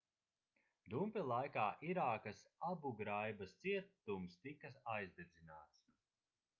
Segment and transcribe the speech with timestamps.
[0.93, 5.85] dumpja laikā irākas abugraibas cietums tika aizdedzināts